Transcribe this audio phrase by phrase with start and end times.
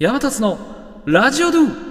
[0.00, 0.56] 山達の
[1.06, 1.88] ラジオドゥ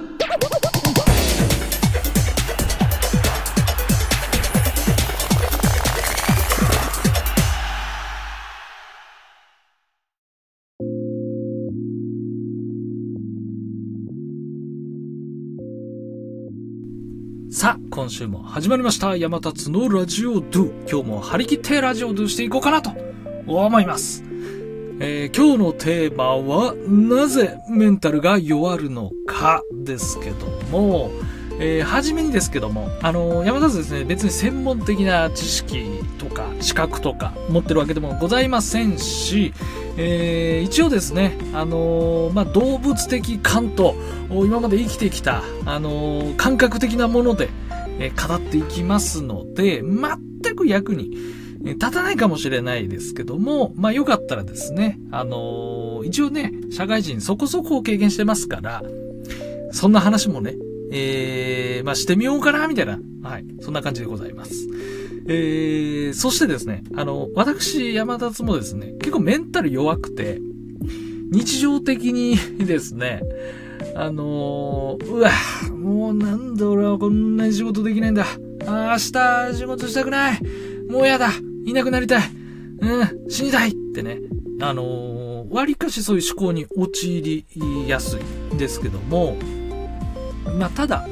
[17.51, 19.17] さあ、今週も始まりました。
[19.17, 20.89] 山達のラジオドゥ。
[20.89, 22.91] 今日も張り切ってラジオドゥしていこうかなと
[23.45, 24.26] 思います。
[24.99, 31.11] えー今日のテーマは、なぜメンタルが弱るのかですけども、
[31.59, 35.85] えー、初めにですけども、あのー山田さんですね、別に専門的な知識
[36.17, 39.53] とか資格とか持ってるわけでもございませんし、
[39.97, 43.95] えー一応ですね、あのーまあ、動物的感と、
[44.31, 47.49] 今まで生きてきた、あの感覚的なもので、
[47.99, 51.11] え語っていきますので、全く役に、
[51.63, 58.83] 立たないかもしれないですけども、まあよかったらですね、あのー一応ね、社会人そこそこを経験してますから、
[59.71, 60.55] そんな話もね、
[60.91, 64.53] えー、まあしてみようかな、みたいな、はい、そんな感じでございます。
[65.27, 70.39] えー、そしてですね、あの、私、山田つもですね、結構メンタル弱くて、
[71.31, 73.21] 日常的に ですね、
[73.95, 75.31] あのーうわ、
[75.75, 78.25] もうなんで俺はこんなに仕事できないんだ。
[78.65, 80.39] あー明日仕事したくない。
[80.89, 81.31] もうやだ。
[81.65, 82.31] いなくなりたい。
[82.79, 84.19] うん、死にたいってね。
[84.61, 87.45] あのー割かしそういう思考に陥り
[87.87, 88.17] やす
[88.53, 89.37] いですけども、
[90.59, 91.07] まあ、ただ、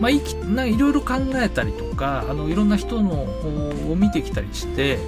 [0.00, 4.98] まあ、いき、ないろいろ考えたりとか、あの、いろんな人のを見てきたりして、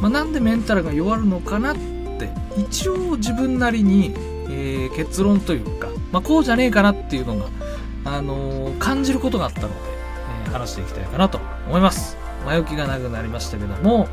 [0.00, 4.14] まあ、なんでメンタルが弱るのかなって、一応自分なりに、
[4.48, 7.46] えー結論というか、まあ、こうじゃねえかなっていうのが、
[8.04, 9.74] あのー感じることがあったので、
[10.46, 12.16] えー話していきたいかなと思います。
[12.44, 14.08] 前置きが長くなりましたけども、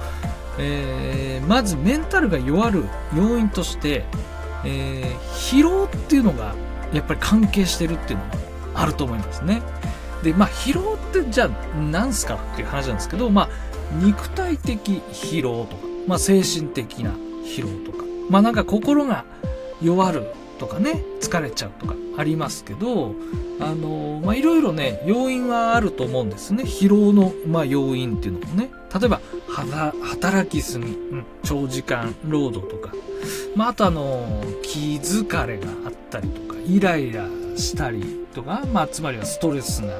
[0.58, 2.86] えーまずメンタルが弱る
[3.16, 4.06] 要因として、
[4.66, 6.54] えー疲労っていうのが
[6.94, 8.26] やっぱり関係してるっていうの
[8.74, 9.62] があると思いますね。
[10.24, 13.50] で、まあ疲労ってじゃあ何すかっていう話なんですけど、まあ
[13.94, 17.12] 肉体的疲労とか、まあ精神的な
[17.44, 19.26] 疲労とか、まあなんか心が
[19.82, 20.28] 弱る
[20.59, 23.15] とかね、疲れちゃうとかありますけど、
[23.59, 26.64] あの、まあいろいろね、要因はあると思うんですね。
[26.64, 28.70] 疲労の、まあ要因っていうのもね。
[28.93, 29.21] 例えば、
[30.02, 32.93] 働きすぎ、うん、長時間労働とか、
[33.55, 39.95] まああとあの、気疲れがあったりとか、イライラしたりとか、まあつまりはストレスが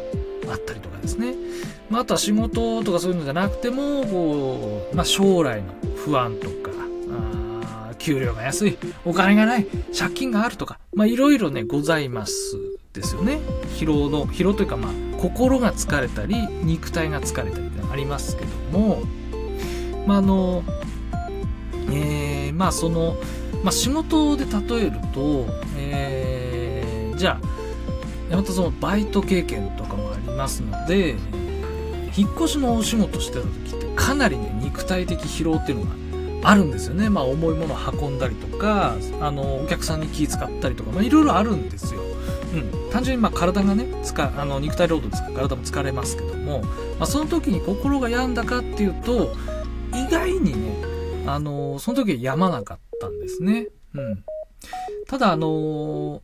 [0.51, 1.35] あったりとかですね。
[1.89, 6.69] まああとは仕事とかそういうのじゃなくても、こう、まあ将来の不安とか、
[7.99, 9.67] 給料が安い、お金がない、
[9.97, 12.57] 借金があるとか、まあいろいろね、ございます
[12.93, 13.39] ですよね。
[13.77, 19.03] 疲労の、疲労というかまあ、心が疲れたり、肉体が疲れたりってありますけども、
[20.07, 20.63] まああの、
[21.91, 23.15] えー、まあその、
[23.63, 25.45] まあ仕事で例えると、
[25.77, 27.47] えー、じゃあ、
[28.29, 31.15] 山田さんのバイト経験とかもありますので、
[32.15, 36.08] 引っ越しのお仕事してた時ってかなりね、肉体的疲労っていうのが
[36.44, 37.09] あるんですよね。
[37.09, 42.01] まあ重いものを運んだりとか、あの、お客さんに気使ったりとか、まあいろいろあるんですよ。
[42.53, 42.91] うん。
[42.91, 46.69] 単純にまあ体がね、つか、あの、肉体労働ですから体も疲れますけども、ま
[47.01, 49.33] あその時に心が病んだかっていうと、
[49.94, 50.89] 意外にね、
[51.25, 53.67] あのその時は病まなかったんですね。
[53.94, 54.23] うん。
[55.07, 56.21] ただあの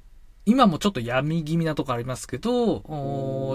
[0.48, 2.84] 今もちょっと闇気味なとこありますけど、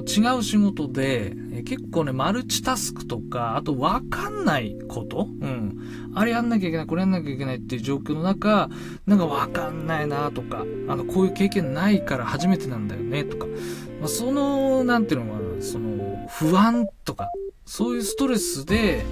[0.08, 1.34] 違う仕事で、
[1.64, 6.12] 結構ね、マルチタスクとか、あとわかんないことうん。
[6.16, 8.68] あれやんなきゃいけない、これやんなきゃいけないっていう状況の中、
[9.06, 17.28] なんかわかんないなとか、あの、こういう経験ないから初めてなんだよねとか、まあ、その、なんていうのかな、その、不安とか、
[17.66, 19.04] そういうストレスで、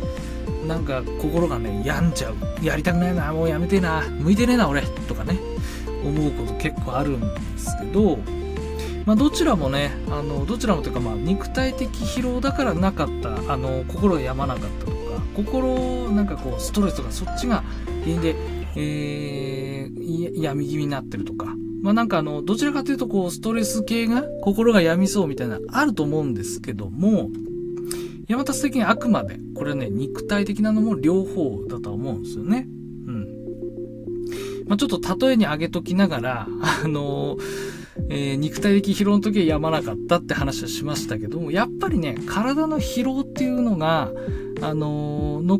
[0.66, 2.34] なんか心がね、病んじゃう。
[2.64, 5.38] やりたくないな、もうやめてえな、向いてねえな、俺、とかね、
[6.04, 7.26] 思うこと結構あるんで
[7.56, 8.18] すけど、
[9.06, 14.98] まあどちらもね、あの、どちらもというかまあ肉体的疲労だからなかった、あの、心が病まなかったとか、
[15.34, 17.62] 心、なんかこう、ストレスとかそっちが
[18.02, 18.34] 原因で、
[18.76, 21.46] えー、病み気味になってるとか、
[21.82, 27.30] まあなんかあの、どちらかというとこう、ストレス系が心が病みそうみたいな、あると思うんですけども、
[28.28, 32.68] 山田的にあくまで、これはね、肉体的なのも両方だとは思うんですよね。
[34.68, 36.48] まあ、ちょっと例えに挙げときながら、
[36.84, 37.36] あの
[38.10, 44.12] えー肉体的疲労の時はやまなかったって話はしましたけども、やっぱりね、体の疲労っていうのが、
[44.60, 45.58] あのの、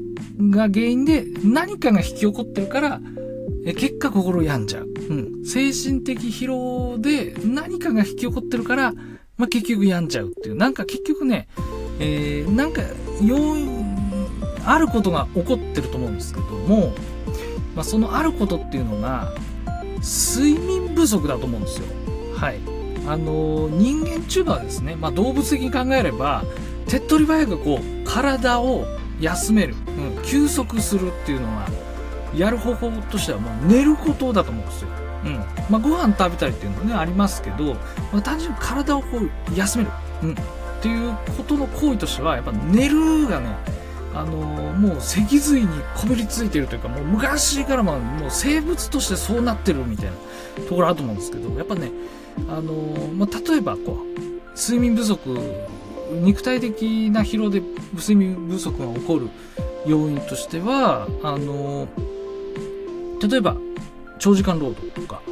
[0.51, 3.01] が原因で何かが引き起こってるから、
[3.65, 4.89] え結果心病んじゃう。
[5.11, 5.45] うん。
[5.45, 8.93] 精神的疲労で何かが引き起こってるから、
[9.37, 10.57] まあ、結局病んじゃうっていう。
[10.57, 11.49] なんか結局ね、
[11.99, 12.83] えー、なんか、
[13.23, 13.87] 要因、
[14.65, 16.95] あることが起こってると思うんですけども、
[17.79, 19.33] まあ、そのあることっていうのが、
[20.03, 21.87] 睡眠不足だと思うんですよ。
[22.35, 22.59] はい。
[23.07, 26.43] あのー人間っていうのはですね、まあ、動物的に考えれば、
[26.89, 28.85] 手っ取り早くこう、体を
[29.21, 31.69] 休める、うん、休息するっていうのは、
[32.35, 34.89] やる方法としてはもう寝ることだと思うんですよ。
[35.27, 35.37] うん。
[35.71, 37.75] まあ、ご飯食べたりっていうのはね、ありますけど、
[38.13, 39.91] まあ、単純に体をこう、休める。
[40.25, 40.33] うん。
[40.33, 40.35] っ
[40.83, 43.78] ていうことの行為としては、やっぱ寝るがね、
[44.19, 50.13] あのもう脊髄にこびりついてるというか、もう昔からまもう生物としてそうなってるみたいな
[50.69, 51.93] ところあると思うんですけど、やっぱね、
[52.49, 52.73] あの
[53.15, 55.21] まあ、例えばこう、睡眠不足、
[56.11, 57.63] 肉体的な疲労で
[57.95, 59.29] 睡眠不足が起こる
[59.87, 61.87] 要因としては、あの
[63.23, 63.57] 例えば、
[64.19, 65.23] 長時間労働とか、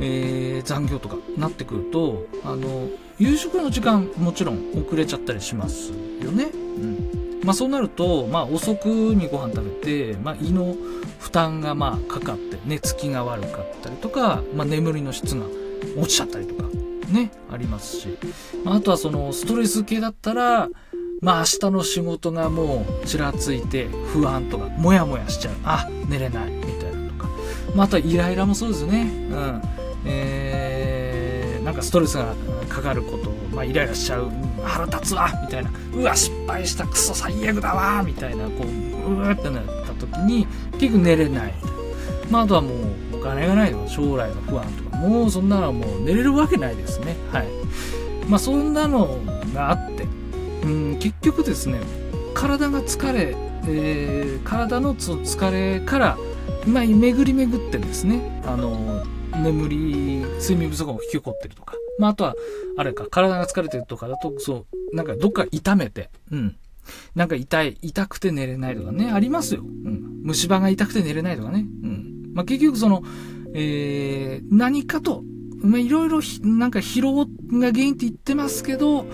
[0.00, 2.88] えー残業とかなってくると、あの
[3.18, 5.92] 夕食の時間もちろん遅れちゃったりします
[6.22, 6.44] よね。
[6.54, 7.23] うん。
[7.44, 10.74] まあそうなると、まあ遅くにご飯食べて、まあ胃の
[11.18, 15.44] 負担がまあかかって、寝つきが悪かったりとか、まあ眠りの質が
[15.96, 16.68] 落ちちゃったりとか、
[17.12, 18.08] ね、ありますし。
[18.64, 20.68] まああとはそのストレス系だったら、
[21.20, 25.54] まあ明日の仕事がもうちらついて不安とか、もやもやしちゃう。
[25.64, 27.28] あ、寝れない、みたいなとか。
[27.74, 29.02] まああとはイライラもそうですね。
[29.30, 29.62] うん。
[30.06, 30.63] えー、
[31.74, 32.34] かストレスが
[32.68, 34.30] かかること、まあイライラしちゃう。
[34.62, 35.70] 腹立つわみたいな。
[35.94, 41.54] うわ、失敗した、クソ最悪だわみたいな、こう、うわーってなった時に、結局寝れない。
[42.30, 47.16] まああとはもう、お金がないとか、将来の不安とか、もうそんなのはもう寝れるわけないですね。
[47.32, 47.48] はい。
[48.28, 49.18] まあそんなの
[49.54, 50.06] があって、
[50.62, 51.80] うん、結局ですね、
[52.32, 53.36] 体が疲れ、
[53.66, 56.18] えー体の疲れから、
[56.66, 59.02] まあ、巡り巡ってですね、あの、
[59.42, 59.76] 眠り、
[60.40, 61.74] 睡眠不足が引き起こってるとか。
[61.98, 62.34] まあ、あとは、
[62.76, 66.56] あれか、体が疲れてるとかだと、そう、なんかどっか痛めて、うん。
[67.14, 69.62] なんか痛い、痛くて寝れないとかね、ありますよ。
[69.62, 70.20] うん。
[70.22, 71.66] 虫歯が痛くて寝れないとかね。
[71.82, 72.32] うん。
[72.34, 73.02] まあ、結局その、
[73.54, 75.22] えー、何かと、
[75.62, 79.06] まあ、いろいろ、なんか疲労が原因って言ってますけど、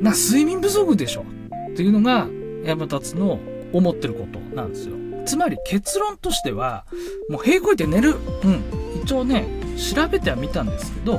[0.00, 1.24] な、睡眠不足でしょ
[1.72, 2.28] っていうのが、
[2.64, 3.40] 山立の
[3.72, 4.96] 思ってることなんですよ。
[5.24, 6.86] つまり結論としては、
[7.28, 8.14] もう平行いて寝る。
[8.44, 8.77] うん。
[9.08, 9.46] 一応ね、
[9.94, 11.18] 調べてはみたんですけど、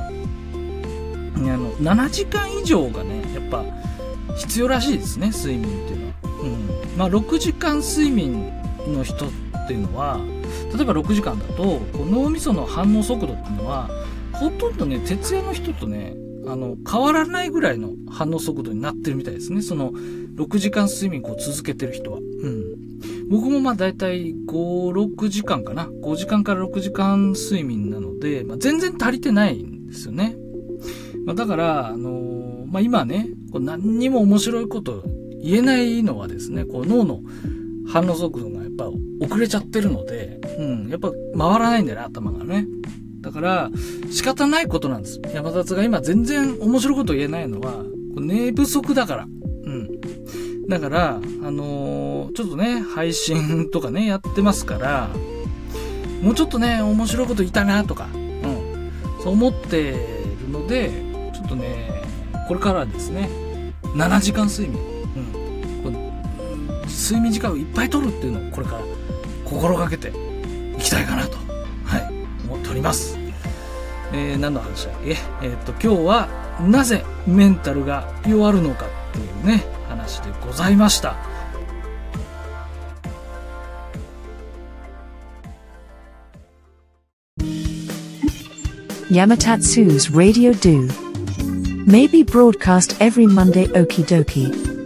[1.40, 3.64] の、7時間以上がね、やっぱ
[4.36, 6.14] 必要らしいですね、睡眠っていうのは。
[6.40, 6.96] うん。
[6.96, 8.52] まあ、6時間睡眠
[8.86, 9.30] の人っ
[9.66, 10.20] ていうのは、
[10.72, 13.90] 例えば6時間だと、こう脳みその反応速度っていうのは、
[14.34, 16.14] ほとんどね、徹夜の人とね、
[16.46, 19.62] あの、変わらないぐらいの反応速度になってるみたいですね。
[19.62, 19.90] その、
[20.36, 22.20] 6時間睡眠こう続けてる人は。
[23.30, 24.46] 僕もまあ大体5、
[25.14, 25.86] 6時間かな。
[25.86, 30.36] 5時間から6時間睡眠なので、まあ、全然足りてないんですよね。
[31.24, 35.02] まあ、だから、あのーまあ、今ね、こう何にも面白いこと
[35.42, 37.20] 言えないのはですね、こう脳の
[37.86, 38.88] 反応速度がやっぱ
[39.20, 42.66] 遅れちゃってるので、うん、やっぱ回らないんだよね、頭がね。
[43.20, 43.70] だから、
[44.10, 45.20] 仕方ないことなんです。
[45.34, 47.84] 山里が今全然面白いこと言えないのは、こ
[48.16, 49.28] う寝不足だから。
[49.64, 49.88] うん。
[50.70, 51.20] だから、あ
[51.50, 55.10] のーちょっとね、配信とかね、やってますから、
[56.22, 58.92] もうちょっとね、面白いこと言いたいなとか、うん。
[59.20, 59.90] そう思って
[60.40, 60.90] るので、
[61.34, 62.04] ちょっとね、
[62.46, 63.28] これからですね、
[63.82, 64.80] 7時間睡眠。
[65.16, 65.92] うん。
[65.92, 65.98] こ
[66.88, 68.82] 睡眠時間をいっぱい取るっていうのをこれから
[69.44, 70.12] 心がけて
[70.78, 71.36] いきたいかなと、
[71.84, 72.12] はい、
[72.48, 73.18] 思っております。
[74.12, 75.16] えー、何の話だっけ？
[75.42, 76.28] えーっと、今日は
[76.60, 79.64] なぜメンタルが弱るのかっていうね、
[79.99, 81.15] 話でございました。
[89.09, 90.89] Yamatatsu's Radio Do
[91.85, 94.78] may be broadcast every Monday okie dokie.